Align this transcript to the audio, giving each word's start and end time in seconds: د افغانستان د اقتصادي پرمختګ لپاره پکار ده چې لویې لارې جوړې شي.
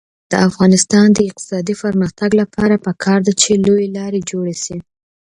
د 0.31 0.33
افغانستان 0.49 1.07
د 1.13 1.19
اقتصادي 1.29 1.75
پرمختګ 1.83 2.29
لپاره 2.41 2.75
پکار 2.85 3.19
ده 3.27 3.33
چې 3.41 3.51
لویې 3.65 3.87
لارې 3.97 4.19
جوړې 4.29 4.55
شي. 4.63 4.77